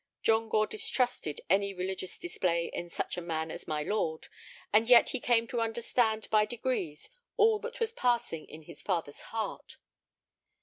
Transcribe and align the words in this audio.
John 0.23 0.49
Gore 0.49 0.65
distrusted 0.65 1.41
any 1.47 1.75
religious 1.75 2.17
display 2.17 2.71
in 2.73 2.89
such 2.89 3.17
a 3.17 3.21
man 3.21 3.51
as 3.51 3.67
my 3.67 3.83
lord. 3.83 4.29
And 4.73 4.89
yet 4.89 5.09
he 5.09 5.19
came 5.19 5.45
to 5.49 5.61
understand 5.61 6.27
by 6.31 6.43
degrees 6.47 7.11
all 7.37 7.59
that 7.59 7.79
was 7.79 7.91
passing 7.91 8.47
in 8.49 8.63
his 8.63 8.81
father's 8.81 9.21
heart. 9.21 9.77